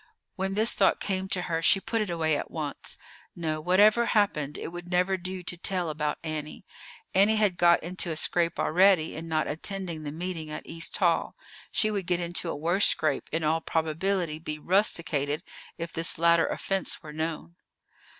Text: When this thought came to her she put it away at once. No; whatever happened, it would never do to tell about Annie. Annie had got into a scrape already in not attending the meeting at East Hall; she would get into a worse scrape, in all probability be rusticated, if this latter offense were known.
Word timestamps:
When 0.35 0.55
this 0.55 0.73
thought 0.73 0.99
came 0.99 1.27
to 1.29 1.43
her 1.43 1.61
she 1.61 1.79
put 1.79 2.01
it 2.01 2.09
away 2.09 2.35
at 2.35 2.49
once. 2.49 2.97
No; 3.35 3.61
whatever 3.61 4.07
happened, 4.07 4.57
it 4.57 4.69
would 4.69 4.89
never 4.89 5.15
do 5.15 5.43
to 5.43 5.55
tell 5.55 5.91
about 5.91 6.17
Annie. 6.23 6.65
Annie 7.13 7.35
had 7.35 7.55
got 7.55 7.83
into 7.83 8.09
a 8.09 8.17
scrape 8.17 8.59
already 8.59 9.13
in 9.13 9.27
not 9.27 9.47
attending 9.47 10.01
the 10.01 10.11
meeting 10.11 10.49
at 10.49 10.65
East 10.65 10.97
Hall; 10.97 11.35
she 11.71 11.91
would 11.91 12.07
get 12.07 12.19
into 12.19 12.49
a 12.49 12.55
worse 12.55 12.87
scrape, 12.87 13.29
in 13.31 13.43
all 13.43 13.61
probability 13.61 14.39
be 14.39 14.57
rusticated, 14.57 15.43
if 15.77 15.93
this 15.93 16.17
latter 16.17 16.47
offense 16.47 17.03
were 17.03 17.13
known. 17.13 17.55